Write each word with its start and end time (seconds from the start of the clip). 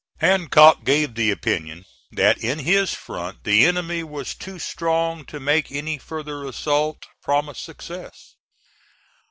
Hancock 0.17 0.83
gave 0.83 1.13
the 1.13 1.29
opinion 1.29 1.85
that 2.11 2.39
in 2.39 2.57
his 2.57 2.91
front 2.91 3.43
the 3.43 3.65
enemy 3.67 4.03
was 4.03 4.33
too 4.33 4.57
strong 4.57 5.23
to 5.25 5.39
make 5.39 5.71
any 5.71 5.99
further 5.99 6.43
assault 6.43 7.05
promise 7.21 7.59
success. 7.59 8.33